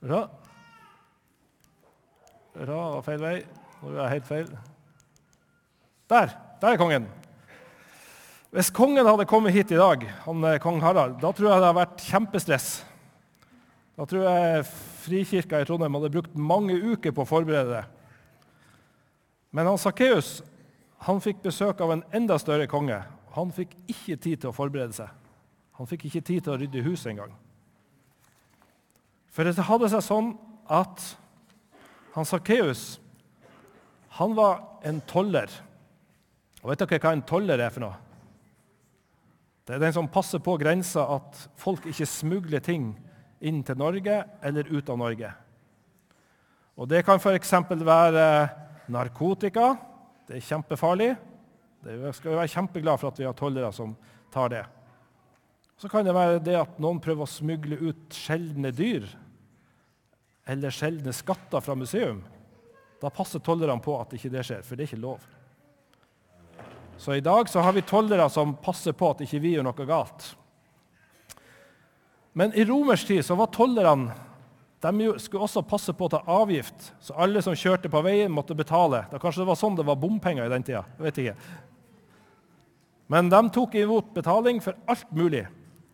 Ra. 0.00 0.20
Ra 2.56 2.82
var 2.96 3.02
feil 3.04 3.20
vei. 3.20 3.38
Nå 3.80 3.90
er 3.92 3.98
jeg 4.00 4.14
helt 4.16 4.28
feil. 4.28 4.52
Der! 6.10 6.36
Der 6.60 6.74
er 6.74 6.80
kongen. 6.80 7.06
Hvis 8.52 8.72
kongen 8.74 9.06
hadde 9.06 9.24
kommet 9.28 9.54
hit 9.54 9.70
i 9.72 9.78
dag, 9.78 10.02
han, 10.26 10.44
eh, 10.44 10.58
kong 10.60 10.80
Harald, 10.82 11.20
da 11.22 11.30
tror 11.32 11.46
jeg 11.48 11.60
det 11.60 11.68
hadde 11.68 11.78
vært 11.78 12.02
kjempestress. 12.04 12.68
Da 13.96 14.04
tror 14.04 14.26
jeg 14.26 14.66
Frikirka 15.04 15.60
i 15.60 15.64
Trondheim 15.68 15.94
hadde 15.96 16.12
brukt 16.12 16.34
mange 16.36 16.74
uker 16.74 17.12
på 17.12 17.22
å 17.24 17.28
forberede 17.28 17.78
det. 17.78 17.84
Men 19.52 19.66
han 19.70 19.78
Sakkeus 19.78 20.42
fikk 21.20 21.42
besøk 21.42 21.80
av 21.80 21.92
en 21.92 22.04
enda 22.12 22.38
større 22.38 22.66
konge. 22.66 23.00
Han 23.36 23.52
fikk 23.52 23.76
ikke 23.88 24.16
tid 24.16 24.40
til 24.40 24.50
å 24.50 24.56
forberede 24.56 24.92
seg. 24.92 25.08
Han 25.78 25.86
fikk 25.86 26.08
ikke 26.10 26.24
tid 26.26 26.44
til 26.44 26.52
å 26.52 26.58
rydde 26.60 26.84
huset 26.84 27.12
engang. 27.14 27.32
For 29.30 29.46
det 29.46 29.66
hadde 29.68 29.90
seg 29.92 30.04
sånn 30.04 30.32
at 30.70 31.04
han 32.16 32.26
Sakkeus 32.26 32.98
han 34.18 34.34
var 34.34 34.58
en 34.82 34.98
toller. 35.06 35.50
Og 36.60 36.72
vet 36.72 36.82
dere 36.82 36.98
hva 37.00 37.12
en 37.14 37.22
toller 37.24 37.62
er 37.62 37.70
for 37.72 37.84
noe? 37.84 37.98
Det 39.64 39.76
er 39.76 39.84
den 39.84 39.94
som 39.94 40.10
passer 40.10 40.42
på 40.42 40.56
grensa 40.58 41.04
at 41.14 41.44
folk 41.60 41.86
ikke 41.86 42.08
smugler 42.08 42.62
ting 42.64 42.90
inn 43.46 43.62
til 43.64 43.78
Norge 43.78 44.16
eller 44.42 44.68
ut 44.68 44.90
av 44.90 44.98
Norge. 44.98 45.30
Og 46.80 46.88
Det 46.90 47.04
kan 47.06 47.20
f.eks. 47.20 47.52
være 47.70 48.26
narkotika. 48.90 49.76
Det 50.26 50.40
er 50.40 50.48
kjempefarlig. 50.48 51.14
Det 51.84 52.14
skal 52.16 52.36
være 52.40 52.52
kjempeglad 52.52 53.00
for 53.00 53.12
at 53.12 53.20
vi 53.20 53.28
har 53.28 53.36
tollere 53.38 53.72
som 53.72 53.94
tar 54.32 54.50
det. 54.52 54.64
Så 55.80 55.88
kan 55.88 56.04
det 56.04 56.12
være 56.12 56.42
det 56.44 56.58
at 56.60 56.80
noen 56.82 57.00
prøver 57.00 57.24
å 57.24 57.30
smugle 57.30 57.78
ut 57.80 58.12
sjeldne 58.12 58.68
dyr 58.76 59.06
eller 60.50 60.74
sjeldne 60.74 61.12
skatter 61.14 61.62
fra 61.64 61.76
museum. 61.78 62.18
Da 63.00 63.08
passer 63.14 63.40
tollerne 63.40 63.80
på 63.80 63.94
at 63.96 64.12
ikke 64.12 64.32
det 64.32 64.42
skjer, 64.44 64.64
for 64.66 64.76
det 64.76 64.84
er 64.84 64.90
ikke 64.90 65.00
lov. 65.00 65.22
Så 67.00 67.14
i 67.16 67.22
dag 67.24 67.48
så 67.48 67.62
har 67.64 67.72
vi 67.72 67.84
tollere 67.86 68.26
som 68.28 68.52
passer 68.60 68.92
på 68.92 69.08
at 69.14 69.22
ikke 69.24 69.40
vi 69.40 69.54
gjør 69.54 69.64
noe 69.70 69.86
galt. 69.88 70.26
Men 72.36 72.52
i 72.52 72.66
romersk 72.68 73.08
tid 73.08 73.24
så 73.24 73.38
var 73.40 73.48
tollerne 73.54 74.12
de 74.80 75.06
skulle 75.20 75.44
også 75.44 75.60
passe 75.68 75.92
på 75.92 76.06
å 76.06 76.12
ta 76.12 76.22
avgift, 76.40 76.90
så 77.04 77.16
alle 77.20 77.42
som 77.44 77.56
kjørte 77.56 77.90
på 77.92 78.00
veien, 78.00 78.32
måtte 78.32 78.56
betale. 78.56 79.02
Da 79.10 79.18
Kanskje 79.20 79.42
det 79.42 79.50
var 79.50 79.58
sånn 79.60 79.76
det 79.76 79.84
var 79.84 79.98
bompenger 80.00 80.46
i 80.46 80.52
den 80.52 80.64
tida. 80.64 80.86
Jeg 80.96 81.04
vet 81.04 81.18
ikke. 81.20 81.34
Men 83.12 83.28
de 83.28 83.40
tok 83.52 83.76
imot 83.76 84.14
betaling 84.16 84.62
for 84.64 84.78
alt 84.88 85.10
mulig. 85.12 85.44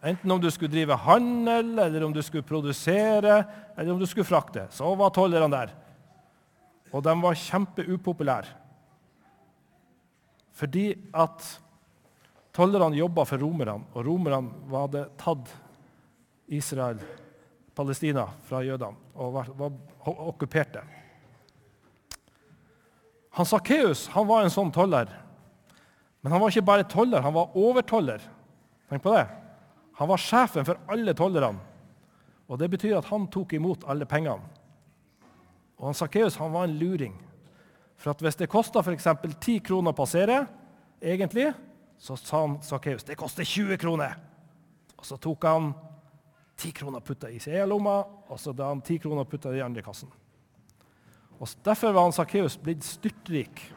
Enten 0.05 0.31
om 0.31 0.41
du 0.41 0.51
skulle 0.51 0.73
drive 0.73 0.97
handel, 1.07 1.79
eller 1.79 2.05
om 2.05 2.13
du 2.13 2.23
skulle 2.23 2.47
produsere, 2.47 3.45
eller 3.77 3.93
om 3.93 4.01
du 4.01 4.07
skulle 4.07 4.29
frakte. 4.29 4.67
Så 4.71 4.95
var 4.95 5.11
tollerne 5.15 5.49
der. 5.53 5.73
Og 6.93 7.03
de 7.03 7.15
var 7.23 7.39
kjempeupopulære. 7.41 8.53
Fordi 10.57 10.89
at 11.13 11.47
tollerne 12.57 12.97
jobba 12.97 13.25
for 13.29 13.41
romerne, 13.41 13.81
og 13.93 14.07
romerne 14.07 14.71
hadde 14.73 15.07
tatt 15.21 15.51
Israel, 16.47 17.01
Palestina, 17.77 18.25
fra 18.49 18.63
jødene 18.65 18.97
og 19.21 19.35
var, 19.35 19.51
var 19.59 19.73
okkuperte. 20.31 20.81
Han 23.37 23.49
Sakkeus 23.49 24.07
var 24.15 24.45
en 24.45 24.53
sånn 24.53 24.73
toller. 24.73 25.11
Men 26.25 26.33
han 26.33 26.41
var 26.41 26.53
ikke 26.53 26.65
bare 26.65 26.87
toller, 26.89 27.21
han 27.21 27.35
var 27.37 27.53
overtoller. 27.59 28.23
Tenk 28.89 29.05
på 29.05 29.13
det. 29.13 29.27
Han 29.97 30.09
var 30.09 30.21
sjefen 30.21 30.67
for 30.69 30.81
alle 30.93 31.15
tollerne. 31.17 31.63
Og 32.47 32.59
Det 32.59 32.69
betyr 32.71 32.99
at 32.99 33.09
han 33.11 33.27
tok 33.33 33.57
imot 33.57 33.87
alle 33.89 34.07
pengene. 34.07 34.45
Og 35.77 35.89
han 35.89 35.97
Sakkeus 35.97 36.39
var 36.39 36.65
en 36.65 36.77
luring. 36.79 37.17
For 37.97 38.11
at 38.11 38.21
Hvis 38.21 38.37
det 38.37 38.51
kosta 38.53 38.81
f.eks. 38.81 39.09
10 39.41 39.59
kroner 39.65 39.93
å 39.93 39.97
passere, 39.97 40.47
egentlig, 41.01 41.53
så 41.99 42.17
sa 42.17 42.45
han 42.45 42.59
Sakkeus 42.63 43.05
det 43.05 43.17
koster 43.17 43.45
20 43.45 43.77
kroner. 43.81 44.17
Og 44.97 45.05
Så 45.05 45.17
tok 45.17 45.45
han 45.45 45.73
10 46.57 46.73
kroner 46.73 47.01
og 47.01 47.05
putta 47.05 47.29
i 47.29 47.41
lomma, 47.67 48.05
og 48.29 48.39
så 48.41 48.53
da 48.53 48.69
han 48.69 48.81
10 48.81 48.99
kroner 48.99 49.25
og 49.25 49.29
putta 49.29 49.53
i 49.53 49.61
andre 49.61 49.83
kassen. 49.83 50.09
Og 51.41 51.49
Derfor 51.65 51.93
var 51.93 52.03
han 52.03 52.13
Sakkeus 52.13 52.57
blitt 52.57 52.85
styrtrik. 52.85 53.73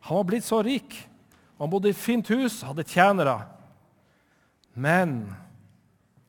Han 0.00 0.16
var 0.16 0.24
blitt 0.24 0.44
så 0.44 0.62
rik. 0.62 1.08
Han 1.58 1.70
bodde 1.70 1.88
i 1.88 1.96
fint 1.96 2.28
hus, 2.28 2.62
hadde 2.62 2.84
tjenere. 2.84 3.46
Men 4.74 5.34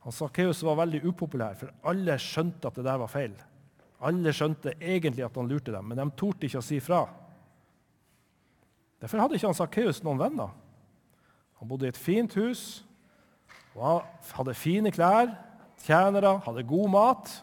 han 0.05 0.13
Sakkeus 0.13 0.61
var 0.61 0.77
veldig 0.83 1.01
upopulær, 1.09 1.55
for 1.57 1.71
alle 1.89 2.19
skjønte 2.21 2.69
at 2.69 2.75
det 2.77 2.85
der 2.85 2.99
var 3.01 3.09
feil. 3.09 3.33
Alle 4.05 4.33
skjønte 4.35 4.75
egentlig 4.77 5.25
at 5.25 5.39
han 5.39 5.49
lurte 5.49 5.73
dem, 5.73 5.87
men 5.89 5.97
de 5.97 6.05
torde 6.13 6.45
ikke 6.45 6.61
å 6.61 6.65
si 6.65 6.77
fra. 6.83 7.07
Derfor 9.01 9.23
hadde 9.23 9.39
ikke 9.39 9.49
han 9.49 9.57
Sakkeus 9.57 10.03
noen 10.05 10.21
venner. 10.21 10.53
Han 11.57 11.71
bodde 11.71 11.89
i 11.89 11.93
et 11.93 11.97
fint 11.97 12.37
hus, 12.37 12.85
og 13.73 14.05
hadde 14.37 14.53
fine 14.53 14.93
klær, 14.93 15.33
tjenere, 15.81 16.37
hadde 16.45 16.69
god 16.69 16.93
mat. 16.93 17.35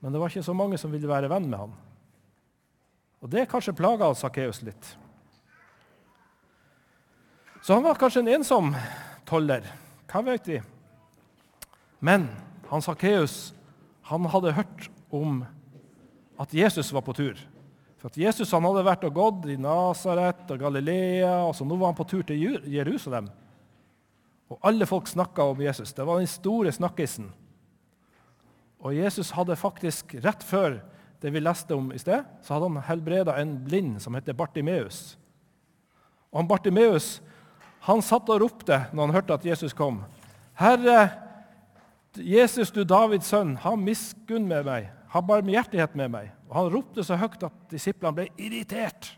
Men 0.00 0.14
det 0.14 0.22
var 0.22 0.30
ikke 0.30 0.46
så 0.46 0.54
mange 0.56 0.78
som 0.78 0.94
ville 0.94 1.10
være 1.10 1.28
venn 1.32 1.50
med 1.50 1.58
han. 1.58 1.78
Og 3.20 3.34
Det 3.34 3.48
kanskje 3.50 3.74
plaga 3.76 4.14
Sakkeus 4.14 4.62
litt. 4.62 4.96
Så 7.60 7.74
han 7.74 7.84
var 7.84 7.98
kanskje 7.98 8.22
en 8.22 8.36
ensom 8.38 8.70
toller. 9.28 9.66
Hva 10.06 10.22
vet 10.30 10.46
vi? 10.48 10.62
Men 12.00 12.28
han 12.70 12.82
Sakkeus 12.82 13.52
hadde 14.02 14.56
hørt 14.56 14.88
om 15.12 15.42
at 16.40 16.54
Jesus 16.56 16.92
var 16.92 17.04
på 17.04 17.14
tur. 17.14 17.38
For 18.00 18.08
at 18.08 18.16
Jesus 18.16 18.52
han 18.56 18.64
hadde 18.64 18.86
vært 18.86 19.04
og 19.04 19.16
gått 19.16 19.50
i 19.52 19.58
Nasaret 19.60 20.48
og 20.48 20.62
Galilea, 20.62 21.42
og 21.44 21.52
så 21.56 21.66
nå 21.68 21.76
var 21.76 21.92
han 21.92 21.98
på 21.98 22.08
tur 22.08 22.24
til 22.26 22.58
Jerusalem. 22.72 23.28
Og 24.50 24.58
alle 24.66 24.88
folk 24.88 25.06
snakka 25.06 25.44
om 25.52 25.60
Jesus. 25.62 25.92
Det 25.94 26.06
var 26.06 26.18
den 26.18 26.30
store 26.30 26.72
snakkisen. 26.72 27.28
Og 28.80 28.96
Jesus 28.96 29.34
hadde 29.36 29.58
faktisk, 29.60 30.16
rett 30.24 30.42
før 30.42 30.80
det 31.20 31.30
vi 31.34 31.42
leste 31.44 31.76
om 31.76 31.90
i 31.92 32.00
sted, 32.00 32.24
så 32.40 32.56
hadde 32.56 32.70
han 32.72 32.86
helbreda 32.88 33.36
en 33.36 33.58
blind 33.66 33.98
som 34.00 34.16
heter 34.16 34.36
Bartimeus. 34.36 35.18
Og 36.32 36.40
han 36.40 36.48
Bartimeus 36.48 37.18
han 37.84 38.02
satt 38.04 38.28
og 38.32 38.40
ropte 38.42 38.76
når 38.92 39.06
han 39.06 39.14
hørte 39.18 39.36
at 39.36 39.44
Jesus 39.44 39.76
kom. 39.76 40.00
Herre, 40.56 41.10
Jesus, 42.18 42.72
du 42.74 42.82
Davids 42.84 43.28
sønn, 43.30 43.54
ha 43.62 43.76
miskunn 43.78 44.48
med 44.50 44.66
meg. 44.66 44.88
Ha 45.10 45.22
barmhjertighet 45.22 45.94
med 45.98 46.10
meg. 46.10 46.30
Og 46.50 46.56
Han 46.56 46.70
ropte 46.74 47.04
så 47.06 47.18
høyt 47.18 47.42
at 47.46 47.56
disiplene 47.70 48.14
ble 48.16 48.26
irritert. 48.38 49.12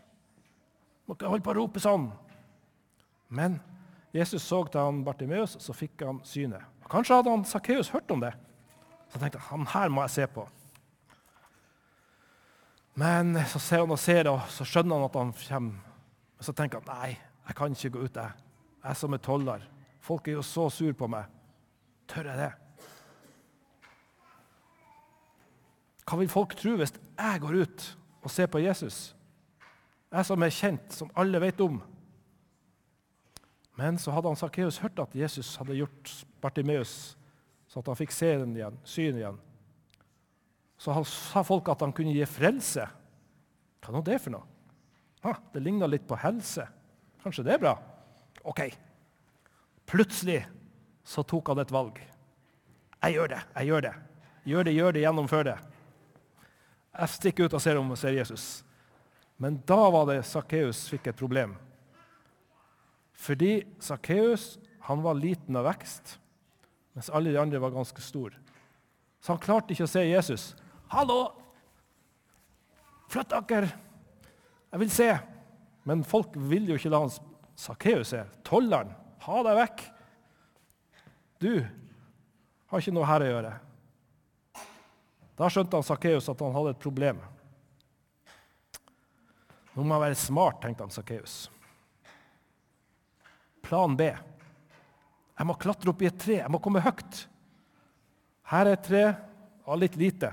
Må 1.05 1.17
ikke 1.17 1.31
holde 1.31 1.45
på 1.45 1.53
å 1.53 1.57
rope 1.57 1.81
sånn. 1.81 2.11
Men 3.33 3.57
Jesus 4.13 4.45
så 4.45 4.61
til 4.69 4.81
han 4.81 5.01
Bartimeus, 5.05 5.57
så 5.59 5.73
fikk 5.73 6.05
han 6.05 6.21
synet. 6.27 6.61
Kanskje 6.89 7.17
hadde 7.17 7.33
han 7.33 7.45
Sakkeus 7.49 7.89
hørt 7.89 8.11
om 8.13 8.21
det. 8.21 8.33
Så 9.09 9.21
tenkte 9.21 9.41
han 9.49 9.65
her 9.73 9.89
må 9.89 10.05
jeg 10.05 10.13
se 10.13 10.27
på. 10.29 10.45
Men 12.93 13.33
så 13.49 13.59
ser 13.61 13.81
han 13.81 13.93
og 13.93 14.01
ser, 14.01 14.29
og 14.29 14.45
så 14.53 14.65
skjønner 14.69 14.99
han 14.99 15.07
at 15.07 15.17
han 15.17 15.33
kommer. 15.33 15.93
Men 16.37 16.45
så 16.45 16.53
tenker 16.53 16.81
han 16.83 16.93
nei, 16.93 17.13
jeg 17.47 17.57
kan 17.57 17.77
ikke 17.77 17.95
gå 17.95 18.05
ut. 18.05 18.19
Jeg, 18.21 18.49
jeg 18.83 18.99
som 19.01 19.17
er 19.17 19.23
toller. 19.25 19.69
Folk 20.03 20.27
er 20.27 20.37
jo 20.37 20.45
så 20.45 20.67
sur 20.69 20.93
på 20.97 21.09
meg. 21.09 21.25
Tør 22.11 22.29
jeg 22.29 22.41
det? 22.43 22.51
Hva 26.03 26.19
vil 26.19 26.31
folk 26.31 26.55
tro 26.59 26.75
hvis 26.79 26.93
jeg 26.95 27.41
går 27.43 27.63
ut 27.63 27.87
og 28.23 28.31
ser 28.31 28.49
på 28.51 28.61
Jesus? 28.63 29.13
Jeg 30.13 30.27
som 30.27 30.45
er 30.45 30.53
kjent, 30.53 30.93
som 30.93 31.11
alle 31.17 31.41
vet 31.41 31.61
om. 31.63 31.79
Men 33.79 33.97
så 33.97 34.13
hadde 34.13 34.29
han 34.29 34.37
Sakkeus 34.37 34.77
hørt 34.83 34.99
at 35.01 35.15
Jesus 35.17 35.55
hadde 35.57 35.79
gjort 35.79 36.11
Bartimeus 36.43 37.15
så 37.73 37.81
at 37.81 37.87
han 37.89 37.97
fikk 37.97 38.11
se 38.13 38.27
den 38.37 38.51
igjen, 38.53 38.75
syn 38.85 39.15
igjen. 39.17 39.37
Så 40.77 40.93
han, 40.93 41.05
sa 41.09 41.41
folk 41.47 41.71
at 41.73 41.81
han 41.81 41.93
kunne 41.95 42.13
gi 42.13 42.25
frelse. 42.29 42.85
Hva 43.81 43.95
er 43.97 44.05
det 44.05 44.17
for 44.21 44.35
noe? 44.35 44.45
Ah, 45.25 45.39
det 45.55 45.63
ligna 45.63 45.87
litt 45.89 46.05
på 46.05 46.19
helse. 46.21 46.67
Kanskje 47.23 47.45
det 47.47 47.55
er 47.55 47.63
bra? 47.63 47.73
OK. 48.45 48.61
Plutselig 49.89 50.43
så 51.07 51.23
tok 51.25 51.49
han 51.49 51.63
et 51.63 51.73
valg. 51.73 51.97
Jeg 52.99 53.17
gjør 53.17 53.33
det, 53.33 53.41
jeg 53.55 53.71
gjør 53.71 53.85
det. 53.87 53.93
Gjør 54.51 54.67
det, 54.67 54.75
gjør 54.77 54.93
det, 54.93 55.03
gjennomfør 55.07 55.47
det. 55.49 55.57
Jeg 56.93 57.09
stikker 57.09 57.47
ut 57.47 57.55
og 57.57 57.61
ser 57.63 57.79
om 57.79 57.93
og 57.93 57.97
ser 57.97 58.13
Jesus. 58.13 58.63
Men 59.41 59.57
da 59.67 59.79
var 59.91 60.05
det 60.11 60.21
Sakkeus 60.29 60.85
fikk 60.91 61.09
et 61.09 61.19
problem. 61.19 61.55
Fordi 63.17 63.63
Sakkeus 63.81 64.57
var 64.83 65.17
liten 65.17 65.55
av 65.57 65.65
vekst, 65.69 66.17
mens 66.93 67.09
alle 67.09 67.31
de 67.33 67.39
andre 67.41 67.61
var 67.61 67.73
ganske 67.73 68.01
store. 68.03 68.37
Så 69.23 69.33
han 69.33 69.41
klarte 69.41 69.73
ikke 69.73 69.87
å 69.87 69.93
se 69.93 70.03
Jesus. 70.03 70.53
'Hallo! 70.91 71.33
Flytt 73.09 73.33
dere! 73.47 73.71
Jeg 74.71 74.79
vil 74.79 74.91
se!' 74.91 75.13
Men 75.83 76.03
folk 76.03 76.35
vil 76.35 76.69
jo 76.69 76.75
ikke 76.79 76.91
la 76.93 77.01
han 77.03 77.11
Sakkeus 77.59 78.13
se. 78.13 78.21
Tolleren, 78.47 78.93
ha 79.25 79.43
deg 79.43 79.57
vekk! 79.59 79.81
Du 81.43 81.53
har 82.71 82.79
ikke 82.79 82.93
noe 82.95 83.07
her 83.07 83.23
å 83.23 83.31
gjøre. 83.31 83.53
Da 85.43 85.49
skjønte 85.51 85.75
han 85.75 85.83
Sakkeus 85.83 86.29
at 86.31 86.39
han 86.39 86.53
hadde 86.55 86.71
et 86.71 86.79
problem. 86.79 87.17
Nå 89.73 89.83
må 89.83 89.97
jeg 89.97 90.03
være 90.05 90.19
smart, 90.21 90.61
tenkte 90.63 90.85
han 90.85 90.93
Sakkeus. 90.93 91.33
Plan 93.65 93.97
B. 93.99 94.07
Jeg 95.33 95.49
må 95.49 95.57
klatre 95.59 95.91
opp 95.91 96.05
i 96.05 96.07
et 96.07 96.21
tre. 96.23 96.37
Jeg 96.39 96.53
må 96.53 96.61
komme 96.63 96.83
høyt. 96.85 97.25
Her 98.53 98.69
er 98.69 98.77
et 98.77 98.87
tre 98.87 99.03
av 99.67 99.81
litt 99.83 99.99
lite. 99.99 100.31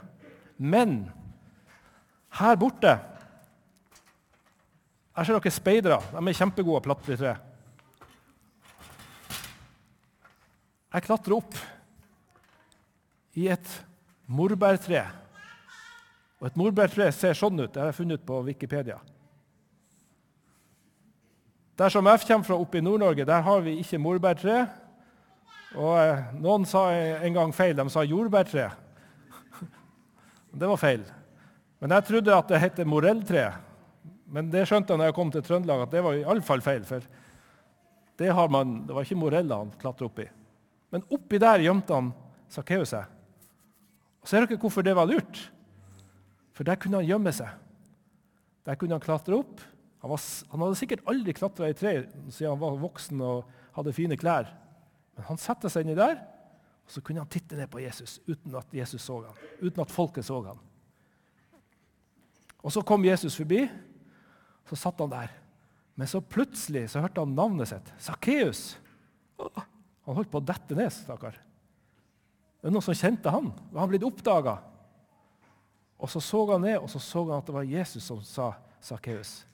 Men 0.62 1.02
her 2.38 2.60
borte 2.60 2.94
Her 5.10 5.26
ser 5.26 5.40
dere 5.40 5.50
speidere. 5.52 5.98
De 6.14 6.22
er 6.22 6.38
kjempegode 6.38 6.84
å 6.84 6.86
klatre 6.86 7.16
i 7.16 7.18
tre. 7.18 7.34
Jeg 10.94 11.10
klatrer 11.10 11.34
opp 11.34 11.58
i 13.42 13.50
et 13.50 13.78
morbærtre. 14.30 15.04
Og 16.40 16.48
et 16.48 16.58
morbærtre 16.58 17.10
ser 17.12 17.36
sånn 17.36 17.58
ut. 17.60 17.72
Det 17.72 17.82
har 17.82 17.90
jeg 17.90 18.00
funnet 18.00 18.22
på 18.26 18.40
Wikipedia. 18.46 18.98
Der 21.80 21.92
som 21.92 22.06
jeg 22.06 22.22
kommer 22.28 22.46
fra 22.46 22.58
oppe 22.60 22.78
i 22.78 22.84
Nord-Norge, 22.84 23.24
der 23.24 23.42
har 23.44 23.60
vi 23.64 23.78
ikke 23.80 24.00
morbærtre. 24.00 24.62
Og 25.74 25.94
eh, 25.96 26.24
Noen 26.40 26.66
sa 26.68 26.88
en 26.92 27.36
gang 27.36 27.54
feil. 27.56 27.76
De 27.76 27.86
sa 27.92 28.04
jordbærtre. 28.04 28.68
Det 30.60 30.68
var 30.68 30.80
feil. 30.80 31.04
Men 31.80 31.96
jeg 31.96 32.08
trodde 32.10 32.36
at 32.36 32.50
det 32.50 32.60
het 32.60 32.82
morelltre. 32.84 33.46
Men 34.30 34.50
det 34.52 34.66
skjønte 34.68 34.92
jeg 34.92 35.00
når 35.00 35.08
jeg 35.08 35.16
kom 35.16 35.30
til 35.32 35.42
Trøndelag, 35.42 35.86
at 35.86 35.94
det 35.94 36.02
var 36.04 36.18
i 36.18 36.26
alle 36.28 36.44
fall 36.44 36.60
feil. 36.62 36.84
For 36.86 37.02
det, 38.20 38.34
man, 38.52 38.74
det 38.86 38.94
var 38.94 39.06
ikke 39.06 39.18
moreller 39.18 39.62
han 39.64 39.72
klatra 39.80 40.06
oppi. 40.06 40.26
Men 40.92 41.06
oppi 41.10 41.40
der 41.40 41.64
gjemte 41.64 41.96
han 41.96 42.12
Sakkeus 42.50 42.92
seg. 42.92 43.08
Og 44.20 44.28
Ser 44.28 44.44
dere 44.44 44.60
hvorfor 44.60 44.84
det 44.84 44.94
var 44.96 45.08
lurt? 45.08 45.46
For 46.56 46.66
der 46.66 46.78
kunne 46.80 47.00
han 47.00 47.08
gjemme 47.08 47.32
seg. 47.32 47.52
Der 48.68 48.76
kunne 48.76 48.96
han 48.96 49.04
klatre 49.04 49.38
opp. 49.38 49.62
Han, 50.00 50.12
var, 50.12 50.20
han 50.52 50.64
hadde 50.64 50.78
sikkert 50.80 51.06
aldri 51.08 51.34
klatra 51.36 51.68
i 51.70 51.76
tre 51.76 51.94
siden 52.32 52.54
han 52.54 52.60
var 52.60 52.80
voksen 52.80 53.20
og 53.24 53.48
hadde 53.76 53.94
fine 53.96 54.18
klær. 54.20 54.48
Men 55.16 55.28
han 55.28 55.40
satte 55.40 55.70
seg 55.72 55.84
inni 55.84 55.96
der, 55.98 56.18
og 56.84 56.94
så 56.94 57.02
kunne 57.04 57.22
han 57.22 57.30
titte 57.32 57.58
ned 57.58 57.68
på 57.72 57.82
Jesus 57.82 58.18
uten 58.28 58.56
at 58.56 58.72
Jesus 58.74 59.04
så 59.04 59.20
han, 59.26 59.42
uten 59.60 59.82
at 59.84 59.92
folket 59.92 60.26
så 60.26 60.40
han. 60.46 60.60
Og 62.60 62.72
Så 62.72 62.82
kom 62.84 63.04
Jesus 63.04 63.36
forbi, 63.36 63.64
så 64.68 64.76
satt 64.76 65.00
han 65.00 65.12
der. 65.12 65.30
Men 65.96 66.08
så 66.08 66.20
plutselig 66.20 66.90
så 66.92 67.00
hørte 67.00 67.24
han 67.24 67.36
navnet 67.36 67.68
sitt. 67.68 67.88
Sakkeus. 68.00 68.76
Han 69.40 70.16
holdt 70.16 70.30
på 70.32 70.40
å 70.40 70.44
dette 70.44 70.76
ned, 70.76 70.92
stakkar. 70.92 71.36
Det 72.60 72.68
var 72.68 72.74
noen 72.74 72.84
som 72.84 72.96
kjente 72.96 73.32
han. 73.32 73.46
Var 73.72 73.80
han 73.80 73.88
blitt 73.88 74.04
oppdaga? 74.04 74.58
Og 76.00 76.10
så 76.12 76.20
så 76.20 76.42
han 76.52 76.60
ned, 76.64 76.76
og 76.80 76.90
så 76.92 77.00
så 77.00 77.24
han 77.24 77.38
at 77.38 77.48
det 77.48 77.54
var 77.54 77.68
Jesus 77.68 78.04
som 78.04 78.20
sa 78.24 78.52
Sakkeus. 78.84 79.46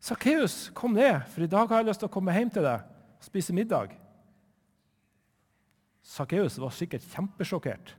Sakkeus, 0.00 0.70
kom 0.74 0.92
ned, 0.96 1.22
for 1.32 1.44
i 1.44 1.48
dag 1.48 1.68
har 1.68 1.80
jeg 1.80 1.88
lyst 1.88 2.02
til 2.02 2.10
å 2.10 2.12
komme 2.12 2.34
hjem 2.36 2.50
til 2.52 2.64
deg 2.66 2.84
og 2.84 3.26
spise 3.26 3.54
middag. 3.56 3.92
Sakkeus 6.02 6.58
var 6.60 6.72
sikkert 6.74 7.04
kjempesjokkert. 7.12 7.94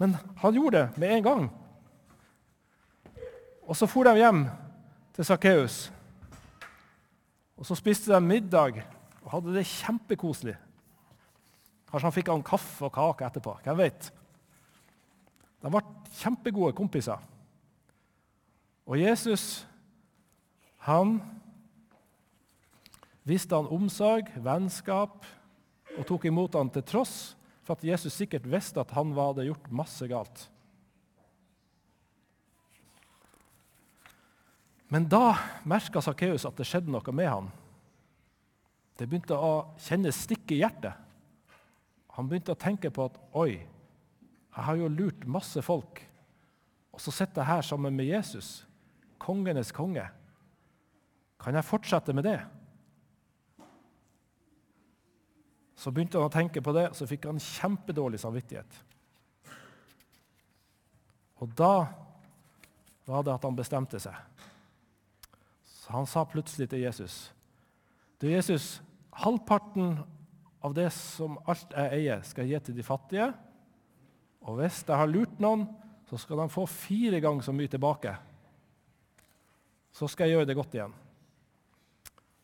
Men 0.00 0.16
han 0.40 0.56
gjorde 0.56 0.84
det 0.84 1.00
med 1.00 1.16
en 1.16 1.24
gang. 1.24 1.46
Og 3.66 3.76
så 3.76 3.88
for 3.90 4.06
de 4.06 4.20
hjem 4.20 4.44
til 5.16 5.26
Sakkeus. 5.26 5.78
Og 7.56 7.66
så 7.66 7.76
spiste 7.76 8.12
de 8.12 8.20
middag 8.22 8.82
og 9.24 9.32
hadde 9.32 9.56
det 9.56 9.66
kjempekoselig. 9.68 10.54
Kanskje 11.96 12.10
han 12.10 12.12
fikk 12.12 12.28
han 12.28 12.42
kaffe 12.44 12.84
og 12.84 12.92
kake 12.92 13.24
etterpå. 13.24 13.54
Hvem 13.64 13.78
vet? 13.78 14.10
De 15.64 15.70
ble 15.72 15.80
kjempegode 16.18 16.74
kompiser. 16.76 17.22
Og 18.84 19.00
Jesus, 19.00 19.64
han 20.84 21.14
viste 23.24 23.56
han 23.56 23.70
omsorg, 23.72 24.28
vennskap, 24.44 25.24
og 25.96 26.04
tok 26.04 26.26
imot 26.28 26.60
han 26.60 26.68
til 26.74 26.84
tross 26.84 27.16
for 27.64 27.78
at 27.78 27.88
Jesus 27.88 28.12
sikkert 28.12 28.44
visste 28.44 28.84
at 28.84 28.92
han 28.92 29.16
hadde 29.16 29.48
gjort 29.48 29.72
masse 29.72 30.10
galt. 30.12 30.44
Men 34.92 35.08
da 35.08 35.32
merka 35.64 36.04
Sakkeus 36.04 36.44
at 36.44 36.60
det 36.60 36.68
skjedde 36.68 36.92
noe 36.92 37.16
med 37.16 37.32
han. 37.32 37.50
Det 39.00 39.08
begynte 39.08 39.40
å 39.40 39.72
kjennes 39.88 40.24
stikk 40.28 40.52
i 40.52 40.60
hjertet. 40.60 41.05
Han 42.16 42.28
begynte 42.28 42.54
å 42.54 42.60
tenke 42.60 42.90
på 42.92 43.08
at 43.10 43.16
oi, 43.36 43.58
jeg 44.56 44.64
har 44.64 44.78
jo 44.80 44.88
lurt 44.88 45.26
masse 45.28 45.60
folk, 45.64 46.00
og 46.96 47.02
så 47.02 47.12
sitter 47.12 47.42
jeg 47.42 47.50
her 47.50 47.66
sammen 47.66 47.96
med 47.96 48.08
Jesus, 48.08 48.64
kongenes 49.20 49.72
konge. 49.76 50.06
Kan 51.42 51.58
jeg 51.58 51.68
fortsette 51.68 52.14
med 52.16 52.24
det? 52.24 52.38
Så 55.76 55.92
begynte 55.92 56.16
han 56.16 56.30
å 56.30 56.32
tenke 56.32 56.62
på 56.64 56.72
det, 56.72 56.88
og 56.88 56.96
så 56.96 57.08
fikk 57.08 57.28
han 57.28 57.42
kjempedårlig 57.42 58.22
samvittighet. 58.22 58.80
Og 61.44 61.52
da 61.52 61.74
var 63.06 63.26
det 63.26 63.34
at 63.36 63.44
han 63.44 63.58
bestemte 63.58 64.00
seg. 64.00 64.16
Så 65.68 65.92
han 65.92 66.08
sa 66.08 66.24
plutselig 66.26 66.70
til 66.72 66.82
Jesus 66.82 67.28
Du, 68.18 68.24
Jesus, 68.26 68.80
halvparten 69.12 69.98
av 70.66 70.74
det 70.74 70.88
som 70.94 71.36
alt 71.46 71.70
jeg 71.70 72.00
eier, 72.00 72.22
skal 72.26 72.46
jeg 72.46 72.58
gi 72.58 72.68
til 72.68 72.78
de 72.80 72.84
fattige. 72.86 73.26
Og 74.46 74.58
hvis 74.58 74.82
jeg 74.82 74.98
har 74.98 75.10
lurt 75.10 75.38
noen, 75.42 75.66
så 76.10 76.18
skal 76.18 76.42
de 76.42 76.46
få 76.50 76.64
fire 76.70 77.20
ganger 77.22 77.46
så 77.46 77.54
mye 77.54 77.70
tilbake. 77.70 78.14
Så 79.94 80.08
skal 80.10 80.28
jeg 80.28 80.38
gjøre 80.38 80.48
det 80.50 80.56
godt 80.58 80.74
igjen. 80.74 80.94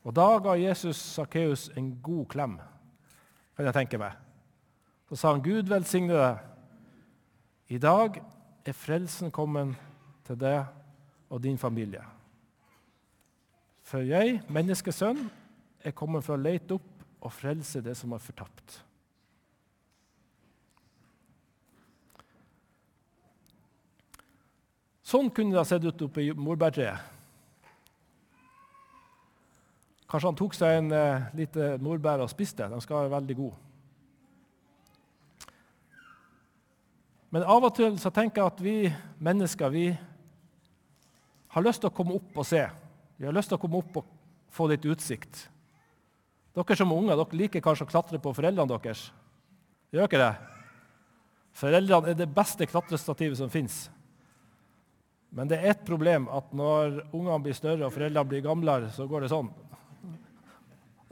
Og 0.03 0.15
da 0.15 0.27
ga 0.43 0.55
Jesus 0.59 0.99
Sakkeus 0.99 1.69
en 1.79 1.93
god 2.03 2.25
klem, 2.31 2.57
kan 3.57 3.69
jeg 3.69 3.77
tenke 3.77 4.01
meg. 4.03 4.17
Så 5.11 5.19
sa 5.19 5.35
han, 5.35 5.43
Gud 5.45 5.71
velsigne 5.71 6.15
deg. 6.15 6.49
I 7.75 7.79
dag 7.83 8.19
er 8.67 8.77
frelsen 8.77 9.31
kommet 9.35 9.75
til 10.27 10.39
deg 10.39 10.65
og 11.31 11.43
din 11.43 11.59
familie. 11.59 12.03
For 13.87 14.03
jeg, 14.07 14.41
menneskesønn, 14.51 15.27
er 15.83 15.95
kommet 15.99 16.25
for 16.25 16.39
å 16.39 16.43
lete 16.43 16.79
opp 16.79 16.92
og 17.23 17.33
frelse 17.33 17.83
det 17.85 17.95
som 17.99 18.13
er 18.15 18.23
fortapt. 18.23 18.81
Sånn 25.07 25.29
kunne 25.35 25.53
det 25.53 25.61
ha 25.61 25.67
sett 25.69 25.85
ut 25.85 26.07
oppe 26.07 26.23
i 26.25 26.31
morbærtreet. 26.33 27.11
Kanskje 30.09 30.29
han 30.29 30.37
tok 30.37 30.55
seg 30.57 30.79
en 30.79 30.89
uh, 30.93 31.29
lite 31.37 31.75
morbær 31.81 32.21
og 32.25 32.31
spiste. 32.33 32.67
De 32.69 32.81
skal 32.85 33.05
være 33.05 33.15
veldig 33.15 33.37
gode. 33.39 33.61
Men 37.33 37.47
av 37.49 37.65
og 37.65 37.73
til 37.79 37.97
så 38.01 38.13
tenker 38.13 38.43
jeg 38.43 38.53
at 38.53 38.61
vi 38.61 38.77
mennesker 39.25 39.73
vi 39.73 39.87
har 41.53 41.65
lyst 41.65 41.81
til 41.81 41.89
å 41.89 41.97
komme 41.97 42.19
opp 42.19 42.37
og 42.37 42.49
se. 42.49 42.61
Vi 43.17 43.29
har 43.29 43.33
lyst 43.37 43.49
til 43.53 43.57
å 43.57 43.63
komme 43.63 43.81
opp 43.81 44.03
og 44.03 44.13
få 44.53 44.69
litt 44.69 44.85
utsikt. 44.85 45.47
Dere 46.53 46.77
som 46.77 46.93
unger 46.93 47.17
dere 47.17 47.39
liker 47.39 47.65
kanskje 47.65 47.87
å 47.87 47.91
klatre 47.91 48.21
på 48.21 48.35
foreldrene 48.37 48.69
deres. 48.69 49.07
Gjør 49.93 50.09
ikke 50.09 50.21
det? 50.21 50.33
Foreldrene 51.57 52.13
er 52.13 52.17
det 52.17 52.29
beste 52.33 52.69
klatrestativet 52.69 53.39
som 53.41 53.51
fins. 53.53 53.87
Men 55.33 55.49
det 55.49 55.59
er 55.59 55.73
ett 55.73 55.85
problem 55.89 56.27
at 56.33 56.51
når 56.53 56.99
ungene 57.09 57.41
blir 57.45 57.57
større 57.57 57.87
og 57.87 57.95
foreldrene 57.95 58.29
blir 58.29 58.45
gamlere, 58.45 58.91
så 58.93 59.07
går 59.09 59.25
det 59.25 59.33
sånn. 59.33 59.49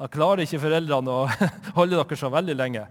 Da 0.01 0.09
klarer 0.13 0.45
ikke 0.45 0.61
foreldrene 0.61 1.13
å 1.13 1.25
holde 1.79 1.97
dere 1.97 2.21
så 2.21 2.29
veldig 2.33 2.57
lenge. 2.57 2.85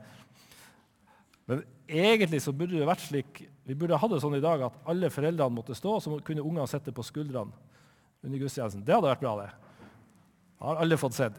Men 1.50 1.63
egentlig 1.86 2.41
så 2.46 2.53
burde 2.53 2.77
det 2.77 2.89
vært 2.89 3.06
slik, 3.06 3.44
vi 3.65 3.77
burde 3.77 3.98
ha 3.98 4.10
det 4.10 4.22
sånn 4.22 4.38
i 4.38 4.44
dag 4.44 4.65
at 4.65 4.89
alle 4.89 5.10
foreldrene 5.13 5.53
måtte 5.53 5.77
stå, 5.77 5.96
så 6.01 6.18
kunne 6.25 6.46
ungene 6.46 6.70
sitte 6.70 6.94
på 6.94 7.06
skuldrene 7.06 7.53
under 8.25 8.41
gudstjenesten. 8.41 8.84
Det 8.86 8.94
hadde 8.94 9.10
vært 9.10 9.24
bra, 9.24 9.36
det. 9.41 9.50
Det 10.60 10.68
har 10.68 10.82
alle 10.82 10.98
fått 11.01 11.18
sett. 11.18 11.38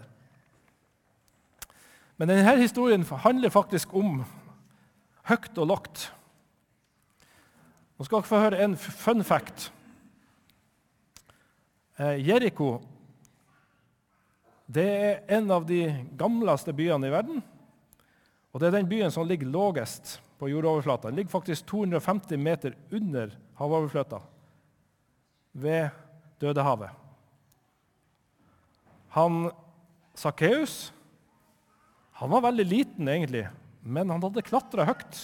Men 2.21 2.29
denne 2.29 2.53
historien 2.61 3.01
handler 3.25 3.49
faktisk 3.49 3.95
om 3.97 4.19
høyt 5.25 5.57
og 5.57 5.71
lagt. 5.71 6.03
Nå 7.97 8.05
skal 8.05 8.21
dere 8.21 8.29
få 8.29 8.41
høre 8.43 8.59
en 8.61 8.77
fun 8.77 9.25
fact. 9.25 9.71
Eh, 11.97 12.21
Jeriko 12.21 12.75
det 14.69 14.85
er 14.85 15.39
en 15.39 15.49
av 15.51 15.65
de 15.67 15.81
gamleste 16.21 16.77
byene 16.77 17.09
i 17.09 17.17
verden. 17.17 17.41
Og 18.53 18.61
det 18.61 18.69
er 18.69 18.77
den 18.77 18.93
byen 18.93 19.11
som 19.11 19.25
ligger 19.27 19.49
lågest 19.49 20.19
på 20.39 20.53
jordoverflata. 20.53 21.09
Den 21.09 21.23
ligger 21.23 21.33
faktisk 21.33 21.67
250 21.73 22.37
meter 22.37 22.77
under 22.93 23.33
havoverflata, 23.59 24.21
ved 25.53 25.89
Dødehavet. 26.41 26.93
Han 29.17 29.51
Sakkeus 30.15 30.93
han 32.21 32.31
var 32.31 32.43
veldig 32.45 32.67
liten, 32.69 33.09
egentlig, 33.09 33.47
men 33.81 34.11
han 34.13 34.21
hadde 34.21 34.45
klatra 34.45 34.85
høyt 34.85 35.23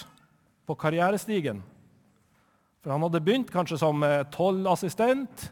på 0.65 0.75
karrierestigen 0.81 1.61
For 2.81 2.93
han 2.93 3.03
hadde 3.05 3.21
begynt 3.21 3.51
kanskje 3.53 3.77
som 3.77 4.01
eh, 4.05 4.23
tollassistent, 4.33 5.51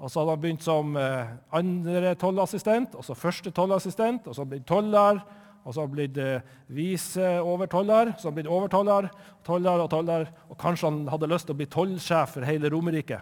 og 0.00 0.08
så 0.08 0.22
hadde 0.22 0.36
han 0.36 0.40
begynt 0.40 0.64
som 0.64 0.96
eh, 0.96 1.34
andre 1.52 2.14
tollassistent, 2.16 2.94
og 2.96 3.04
så 3.04 3.16
første 3.18 3.52
tollassistent, 3.52 4.28
og 4.30 4.36
så 4.36 4.46
blitt 4.48 4.64
toller, 4.68 5.20
og 5.60 5.76
så 5.76 5.84
blitt 5.90 6.16
eh, 6.16 6.46
viseovertoller, 6.72 8.14
så 8.20 8.32
blitt 8.32 8.48
overtoller, 8.48 9.10
toller 9.44 9.84
og 9.84 9.90
toller, 9.92 10.24
og 10.48 10.56
kanskje 10.60 10.88
han 10.88 11.02
hadde 11.12 11.28
lyst 11.28 11.50
til 11.50 11.58
å 11.58 11.60
bli 11.60 11.68
tollsjef 11.74 12.38
for 12.38 12.48
hele 12.48 12.70
Romerriket. 12.72 13.20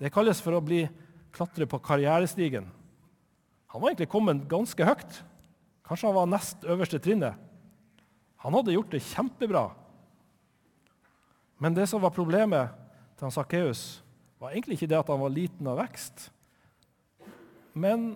Det 0.00 0.12
kalles 0.14 0.40
for 0.40 0.56
å 0.56 0.64
bli 0.64 0.86
klatre 1.36 1.68
på 1.68 1.82
karrierestigen. 1.84 2.64
Han 3.72 3.82
var 3.82 3.92
egentlig 3.92 4.10
kommet 4.12 4.48
ganske 4.48 4.88
høyt. 4.88 5.20
Kanskje 5.92 6.08
han 6.08 6.16
var 6.16 6.28
nest 6.32 6.62
øverste 6.64 6.96
trinnet. 7.04 7.34
Han 8.40 8.54
hadde 8.56 8.72
gjort 8.72 8.94
det 8.94 9.02
kjempebra. 9.04 9.66
Men 11.60 11.74
det 11.76 11.84
som 11.90 12.00
var 12.00 12.14
problemet 12.16 12.72
til 13.18 13.26
han 13.26 13.34
Sakkeus, 13.34 14.00
var 14.40 14.54
egentlig 14.54 14.78
ikke 14.78 14.88
det 14.88 14.96
at 15.02 15.10
han 15.12 15.20
var 15.20 15.34
liten 15.34 15.68
av 15.68 15.76
vekst, 15.82 16.30
men 17.76 18.14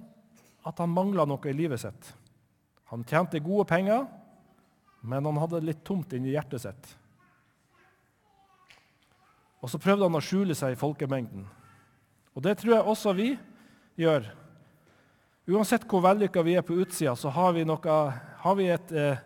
at 0.65 0.81
han 0.81 0.95
mangla 0.95 1.27
noe 1.29 1.53
i 1.53 1.53
livet 1.53 1.83
sitt. 1.85 2.09
Han 2.89 3.05
tjente 3.05 3.45
gode 3.45 3.69
penger, 3.69 4.09
men 5.05 5.29
han 5.29 5.43
hadde 5.45 5.61
litt 5.69 5.85
tomt 5.85 6.17
inni 6.17 6.33
hjertet 6.33 6.65
sitt. 6.65 6.91
Og 9.61 9.69
så 9.69 9.83
prøvde 9.85 10.09
han 10.09 10.17
å 10.17 10.25
skjule 10.25 10.57
seg 10.57 10.73
i 10.73 10.81
folkemengden. 10.81 11.45
Og 12.33 12.49
det 12.49 12.57
tror 12.57 12.79
jeg 12.79 12.89
også 12.89 13.13
vi 13.21 13.31
gjør. 14.01 14.33
Uansett 15.47 15.85
hvor 15.87 16.03
vellykka 16.03 16.43
vi 16.43 16.57
er 16.59 16.65
på 16.67 16.75
utsida, 16.83 17.15
så 17.17 17.31
har 17.31 17.53
vi, 17.55 17.63
noe, 17.67 17.97
har 18.43 18.55
vi 18.59 18.67
et 18.75 18.93
eh, 18.93 19.25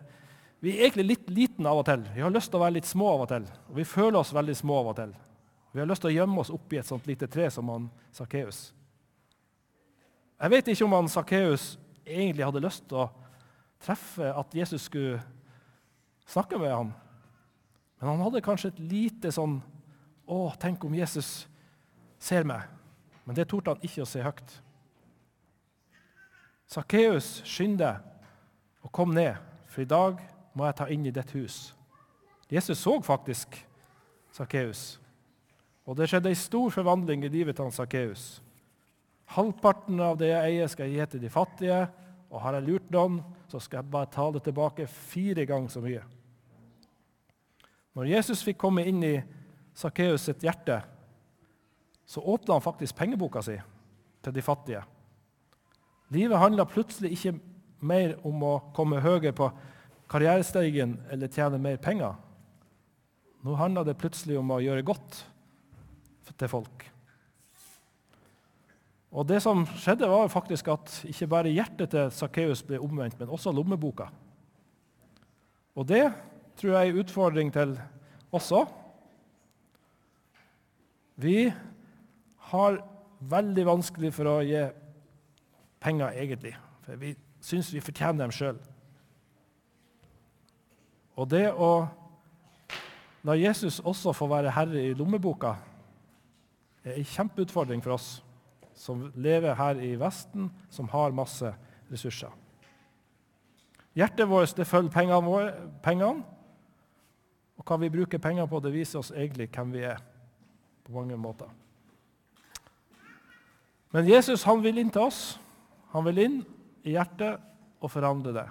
Vi 0.61 0.75
er 0.75 0.83
egentlig 0.85 1.07
litt 1.07 1.29
liten 1.33 1.65
av 1.65 1.79
og 1.81 1.87
til. 1.87 2.03
Vi 2.13 2.21
har 2.21 2.29
lyst 2.29 2.51
til 2.53 2.59
å 2.59 2.61
være 2.61 2.75
litt 2.75 2.85
små 2.85 3.07
av 3.15 3.23
og 3.23 3.31
til. 3.31 3.47
Og 3.71 3.79
vi 3.79 3.85
føler 3.89 4.19
oss 4.19 4.33
veldig 4.33 4.55
små 4.59 4.75
av 4.83 4.91
og 4.91 4.99
til. 4.99 5.15
Vi 5.73 5.81
har 5.81 5.89
lyst 5.89 6.03
til 6.03 6.11
å 6.11 6.13
gjemme 6.13 6.43
oss 6.43 6.51
oppi 6.53 6.77
et 6.77 6.85
sånt 6.85 7.09
lite 7.09 7.25
tre 7.31 7.47
som 7.49 7.71
han 7.73 7.87
Sakkeus. 8.13 8.59
Jeg 10.37 10.53
vet 10.53 10.69
ikke 10.69 10.85
om 10.85 10.93
han 10.99 11.09
Sakkeus 11.09 11.65
egentlig 12.05 12.45
hadde 12.45 12.61
lyst 12.61 12.85
til 12.85 13.01
å 13.01 13.09
treffe 13.81 14.29
at 14.29 14.53
Jesus 14.53 14.85
skulle 14.85 15.17
snakke 16.29 16.61
med 16.61 16.75
ham. 16.75 16.93
Men 17.97 18.13
han 18.13 18.25
hadde 18.27 18.45
kanskje 18.45 18.75
et 18.75 18.81
lite 18.93 19.33
sånn 19.33 19.59
Å, 20.31 20.53
tenk 20.61 20.85
om 20.85 20.93
Jesus 20.95 21.41
ser 22.21 22.45
meg. 22.47 22.69
Men 23.25 23.35
det 23.35 23.49
torde 23.51 23.73
han 23.73 23.81
ikke 23.83 24.05
å 24.05 24.07
se 24.07 24.21
høyt. 24.23 24.53
Sakkeus, 26.71 27.41
skynd 27.43 27.81
deg 27.81 27.99
og 28.85 28.91
kom 28.95 29.11
ned, 29.15 29.35
for 29.67 29.83
i 29.83 29.89
dag 29.89 30.21
må 30.55 30.67
jeg 30.67 30.77
ta 30.79 30.87
inn 30.91 31.03
i 31.07 31.11
ditt 31.13 31.33
hus. 31.35 31.73
Jesus 32.51 32.79
så 32.79 32.93
faktisk 33.03 33.57
Sakkeus. 34.31 34.99
Og 35.83 35.97
det 35.99 36.07
skjedde 36.07 36.31
ei 36.31 36.37
stor 36.39 36.71
forvandling 36.71 37.25
i 37.25 37.31
livet 37.31 37.57
til 37.59 37.73
Sakkeus. 37.75 38.39
Halvparten 39.35 39.99
av 40.03 40.17
det 40.19 40.31
jeg 40.31 40.53
eier, 40.53 40.71
skal 40.71 40.87
jeg 40.87 40.99
gi 40.99 41.09
til 41.13 41.23
de 41.25 41.31
fattige. 41.31 41.81
Og 42.31 42.39
har 42.43 42.55
jeg 42.55 42.67
lurt 42.69 42.91
noen, 42.93 43.19
så 43.51 43.59
skal 43.59 43.81
jeg 43.81 43.91
bare 43.91 44.11
ta 44.11 44.29
det 44.31 44.43
tilbake 44.45 44.87
fire 44.87 45.45
ganger 45.47 45.71
så 45.71 45.83
mye. 45.83 46.03
Når 47.95 48.07
Jesus 48.13 48.43
fikk 48.47 48.61
komme 48.61 48.85
inn 48.87 49.03
i 49.03 49.17
Sakkeus 49.75 50.29
sitt 50.29 50.43
hjerte, 50.43 50.79
så 52.07 52.23
åpna 52.23 52.55
han 52.55 52.63
faktisk 52.63 52.95
pengeboka 52.95 53.43
si 53.43 53.57
til 54.23 54.35
de 54.35 54.43
fattige. 54.43 54.83
Livet 56.11 56.39
handler 56.41 56.67
plutselig 56.67 57.13
ikke 57.15 57.37
mer 57.87 58.17
om 58.27 58.43
å 58.43 58.55
komme 58.75 58.99
høyere 59.01 59.33
på 59.35 59.47
karrieresteigen 60.11 60.97
eller 61.11 61.31
tjene 61.31 61.59
mer 61.61 61.79
penger. 61.81 62.17
Nå 63.41 63.55
handler 63.57 63.87
det 63.87 63.97
plutselig 63.97 64.37
om 64.37 64.51
å 64.53 64.61
gjøre 64.61 64.85
godt 64.85 65.21
til 66.35 66.51
folk. 66.51 66.83
Og 69.11 69.27
Det 69.27 69.41
som 69.43 69.65
skjedde, 69.75 70.07
var 70.07 70.29
faktisk 70.31 70.69
at 70.71 70.91
ikke 71.07 71.27
bare 71.27 71.51
hjertet 71.51 71.91
til 71.91 72.11
Sakkeus 72.15 72.61
ble 72.63 72.79
omvendt, 72.79 73.17
men 73.19 73.31
også 73.31 73.51
lommeboka. 73.51 74.07
Og 75.75 75.87
det 75.87 76.05
tror 76.59 76.75
jeg 76.75 76.87
er 76.87 76.93
en 76.93 77.01
utfordring 77.01 77.51
til 77.51 77.73
oss 78.31 78.51
òg. 78.55 78.69
Vi 81.19 81.51
har 82.51 82.79
veldig 83.19 83.65
vanskelig 83.67 84.13
for 84.15 84.31
å 84.31 84.37
gi 84.47 84.63
penger, 85.81 86.13
egentlig. 86.15 86.53
For 86.85 86.99
vi 87.01 87.15
syns 87.41 87.73
vi 87.73 87.81
fortjener 87.83 88.23
dem 88.23 88.33
sjøl. 88.35 88.59
Og 91.19 91.29
det 91.29 91.49
å 91.51 91.71
la 93.27 93.37
Jesus 93.37 93.79
også 93.85 94.13
få 94.17 94.27
være 94.31 94.53
herre 94.55 94.81
i 94.89 94.93
lommeboka, 94.97 95.55
er 96.83 96.97
en 96.97 97.05
kjempeutfordring 97.05 97.83
for 97.83 97.93
oss 97.93 98.11
som 98.73 99.03
lever 99.15 99.53
her 99.53 99.81
i 99.83 99.93
Vesten, 99.99 100.49
som 100.73 100.89
har 100.89 101.13
masse 101.13 101.51
ressurser. 101.91 102.31
Hjertet 103.93 104.29
vårt 104.29 104.55
det 104.57 104.65
følger 104.65 104.89
pengene, 104.89 105.25
våre, 105.25 105.51
pengene, 105.83 106.23
og 107.59 107.67
hva 107.67 107.77
vi 107.77 107.91
bruker 107.93 108.17
penger 108.17 108.47
på, 108.49 108.59
det 108.63 108.73
viser 108.73 109.01
oss 109.01 109.11
egentlig 109.13 109.51
hvem 109.53 109.73
vi 109.75 109.83
er, 109.85 109.99
på 110.81 110.95
mange 110.95 111.17
måter. 111.19 111.51
Men 113.91 114.07
Jesus 114.07 114.47
han 114.47 114.63
vil 114.63 114.79
inn 114.81 114.89
til 114.89 115.03
oss. 115.03 115.21
Han 115.91 116.05
vil 116.07 116.23
inn 116.23 116.41
i 116.87 116.95
hjertet 116.95 117.41
og 117.81 117.91
forandre 117.91 118.33
det. 118.35 118.47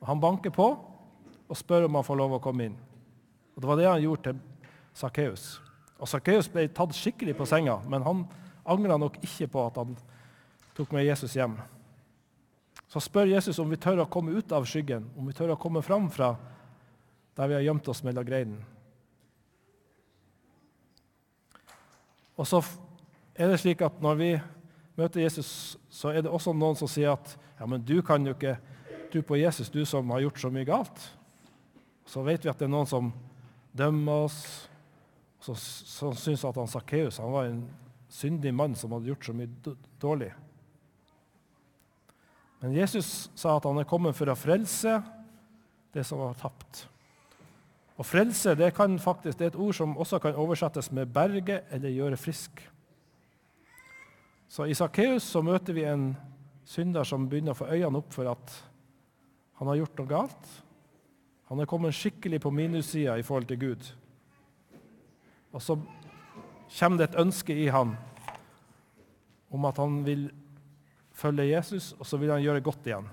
Og 0.00 0.08
han 0.08 0.22
banker 0.22 0.52
på 0.54 0.68
og 1.50 1.58
spør 1.58 1.88
om 1.88 1.98
han 1.98 2.06
får 2.06 2.18
lov 2.20 2.36
å 2.38 2.42
komme 2.42 2.68
inn. 2.68 2.78
Og 3.54 3.62
Det 3.62 3.68
var 3.68 3.80
det 3.80 3.88
han 3.90 4.02
gjorde 4.02 4.30
til 4.30 4.40
Sakkeus. 4.96 5.48
Og 6.00 6.08
Sakkeus 6.08 6.48
ble 6.52 6.68
tatt 6.72 6.94
skikkelig 6.96 7.34
på 7.36 7.46
senga, 7.48 7.76
men 7.90 8.06
han 8.06 8.24
angra 8.64 8.96
nok 9.00 9.18
ikke 9.24 9.50
på 9.52 9.66
at 9.66 9.80
han 9.80 9.96
tok 10.76 10.94
med 10.96 11.04
Jesus 11.04 11.34
hjem. 11.36 11.58
Så 12.90 13.02
spør 13.04 13.28
Jesus 13.30 13.58
om 13.62 13.70
vi 13.70 13.78
tør 13.78 14.02
å 14.02 14.10
komme 14.10 14.34
ut 14.34 14.52
av 14.54 14.66
skyggen, 14.66 15.10
om 15.18 15.28
vi 15.28 15.34
tør 15.36 15.54
å 15.54 15.60
komme 15.60 15.82
fram 15.84 16.08
fra 16.10 16.32
der 17.36 17.50
vi 17.50 17.58
har 17.58 17.66
gjemt 17.68 17.88
oss 17.92 18.02
mellom 18.06 18.26
greinene. 18.26 18.64
Og 22.40 22.48
så 22.48 22.62
er 23.36 23.52
det 23.52 23.60
slik 23.60 23.82
at 23.84 24.00
når 24.00 24.16
vi 24.16 24.30
møter 25.00 25.24
Jesus, 25.24 25.78
så 25.90 26.12
er 26.12 26.24
det 26.24 26.32
også 26.32 26.54
noen 26.56 26.78
som 26.78 26.90
sier 26.90 27.14
at 27.14 27.34
ja, 27.58 27.66
men 27.68 27.82
du 27.84 27.98
kan 28.04 28.24
jo 28.26 28.36
ikke 28.36 28.58
tro 29.10 29.22
på 29.26 29.40
Jesus, 29.40 29.72
du 29.72 29.82
som 29.88 30.12
har 30.14 30.22
gjort 30.26 30.40
så 30.42 30.50
mye 30.52 30.68
galt. 30.68 31.00
Så 32.08 32.22
vet 32.26 32.44
vi 32.44 32.50
at 32.52 32.60
det 32.60 32.68
er 32.68 32.72
noen 32.72 32.88
som 32.88 33.10
dømmer 33.76 34.26
oss, 34.26 34.40
som, 35.40 35.56
syns 36.16 36.44
at 36.44 36.58
han 36.58 36.68
Sakkeus 36.68 37.20
var 37.22 37.48
en 37.48 37.64
syndig 38.10 38.52
mann 38.54 38.74
som 38.76 38.92
hadde 38.92 39.08
gjort 39.12 39.28
så 39.28 39.34
mye 39.36 39.74
dårlig. 40.02 40.30
Men 42.60 42.74
Jesus 42.76 43.30
sa 43.38 43.56
at 43.56 43.64
han 43.64 43.80
er 43.80 43.88
kommet 43.88 44.16
for 44.18 44.28
å 44.28 44.36
frelse 44.36 44.98
det 45.94 46.04
som 46.06 46.20
var 46.20 46.36
tapt. 46.38 46.84
Og 48.00 48.06
frelse 48.08 48.54
det, 48.56 48.72
kan 48.76 48.98
faktisk, 49.00 49.38
det 49.38 49.46
er 49.46 49.54
et 49.54 49.60
ord 49.60 49.76
som 49.76 49.96
også 50.00 50.20
kan 50.20 50.36
oversettes 50.40 50.90
med 50.92 51.08
'berge' 51.12 51.62
eller 51.70 51.88
'gjøre 51.88 52.16
frisk'. 52.16 52.68
Så 54.50 54.66
I 54.66 54.74
Sakkeus 54.74 55.28
møter 55.46 55.76
vi 55.76 55.84
en 55.86 56.08
synder 56.66 57.06
som 57.06 57.28
begynner 57.30 57.54
å 57.54 57.60
få 57.60 57.68
øynene 57.70 58.00
opp 58.00 58.10
for 58.10 58.26
at 58.32 58.54
han 59.60 59.68
har 59.70 59.78
gjort 59.78 60.00
noe 60.00 60.10
galt. 60.10 60.48
Han 61.52 61.62
er 61.62 61.68
kommet 61.70 61.94
skikkelig 61.94 62.40
på 62.42 62.50
minussida 62.54 63.14
i 63.18 63.22
forhold 63.26 63.46
til 63.46 63.60
Gud. 63.60 63.86
Og 65.54 65.62
så 65.62 65.76
kommer 66.78 66.98
det 66.98 67.08
et 67.10 67.20
ønske 67.22 67.54
i 67.54 67.68
han 67.70 67.94
om 69.50 69.68
at 69.70 69.78
han 69.82 70.00
vil 70.06 70.28
følge 71.14 71.46
Jesus, 71.50 71.92
og 71.98 72.06
så 72.06 72.18
vil 72.18 72.32
han 72.34 72.42
gjøre 72.42 72.62
godt 72.64 72.86
igjen. 72.90 73.06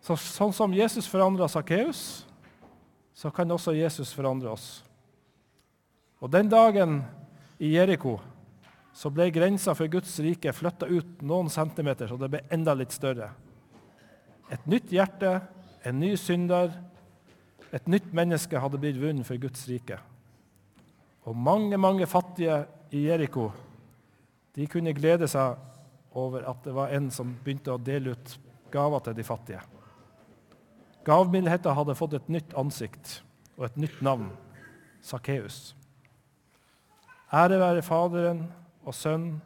Så, 0.00 0.16
sånn 0.16 0.54
som 0.56 0.74
Jesus 0.74 1.06
forandra 1.10 1.46
Sakkeus, 1.50 2.24
så 3.14 3.30
kan 3.34 3.50
også 3.52 3.76
Jesus 3.76 4.14
forandre 4.16 4.54
oss. 4.54 4.68
Og 6.18 6.30
Den 6.32 6.50
dagen 6.50 7.00
i 7.60 7.74
Jeriko 7.76 8.16
så 8.92 9.10
ble 9.14 9.28
grensa 9.32 9.74
for 9.78 9.90
Guds 9.90 10.12
rike 10.22 10.52
flytta 10.54 10.88
ut 10.90 11.22
noen 11.26 11.50
centimeter, 11.52 12.10
så 12.10 12.18
det 12.18 12.30
ble 12.32 12.42
enda 12.52 12.74
litt 12.76 12.94
større. 12.94 13.30
Et 14.50 14.66
nytt 14.66 14.90
hjerte, 14.92 15.38
en 15.86 16.00
ny 16.00 16.16
synder, 16.18 16.72
et 17.70 17.86
nytt 17.86 18.10
menneske 18.16 18.58
hadde 18.58 18.80
blitt 18.82 18.98
vunnet 18.98 19.26
for 19.26 19.38
Guds 19.40 19.62
rike. 19.70 20.00
Og 21.28 21.36
mange, 21.36 21.78
mange 21.78 22.08
fattige 22.10 22.64
i 22.90 23.06
Jeriko 23.06 23.50
de 24.56 24.66
kunne 24.66 24.94
glede 24.96 25.28
seg 25.30 25.58
over 26.18 26.42
at 26.50 26.64
det 26.64 26.74
var 26.74 26.90
en 26.90 27.06
som 27.14 27.36
begynte 27.44 27.70
å 27.70 27.78
dele 27.78 28.16
ut 28.16 28.32
gaver 28.74 29.04
til 29.06 29.14
de 29.14 29.26
fattige. 29.26 29.60
Gavmildheten 31.06 31.76
hadde 31.76 31.96
fått 31.96 32.16
et 32.18 32.32
nytt 32.32 32.56
ansikt 32.58 33.20
og 33.56 33.68
et 33.68 33.78
nytt 33.80 34.00
navn 34.04 34.32
Sakkeus. 35.06 35.76
Ære 37.32 37.60
være 37.60 37.84
Faderen 37.86 38.42
og 38.90 38.96
Sønn 38.98 39.38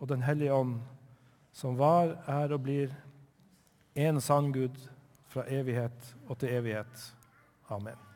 og 0.00 0.08
Den 0.10 0.22
hellige 0.26 0.52
ånd, 0.52 0.80
som 1.52 1.78
var, 1.78 2.16
er 2.28 2.52
og 2.52 2.64
blir 2.64 2.92
en 3.94 4.20
sann 4.20 4.52
Gud 4.52 4.88
fra 5.32 5.44
evighet 5.48 6.14
og 6.28 6.38
til 6.40 6.56
evighet. 6.58 7.12
Amen. 7.72 8.11